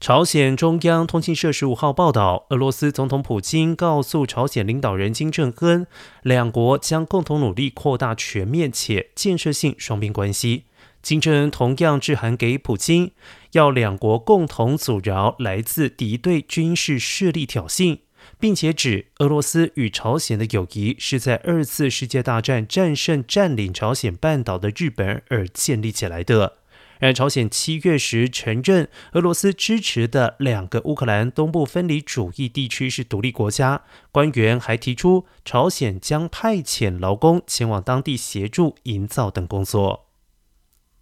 [0.00, 5.88] 朝鲜中央通讯社十五号报道，俄罗斯总统普京告诉朝鲜领导人金正恩，
[6.22, 10.66] 两国将共同努力扩大全面且建设性双边关系。
[11.02, 13.10] 金正恩同样致函给普京，
[13.52, 17.98] 要两国共同阻挠来自敌对军事势力挑衅，
[18.38, 26.58] 并且指俄罗斯与朝鲜的友谊是在二次世界大战战胜占领朝鲜半岛的日本而建立起来的。
[27.00, 33.82] 而朝鲜七月时承认俄罗斯支持的两个乌克兰东部分离主义地区是独立国家。
[34.10, 40.07] 官员还提出，朝鲜将派遣劳工前往当地协助营造等工作。